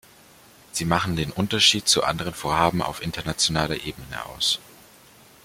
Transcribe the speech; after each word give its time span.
Sie 0.71 0.85
machen 0.85 1.15
den 1.15 1.29
Unterschied 1.31 1.87
zu 1.87 2.03
anderen 2.03 2.33
Vorhaben 2.33 2.81
auf 2.81 3.03
internationaler 3.03 3.75
Ebene 3.83 4.25
aus. 4.35 4.57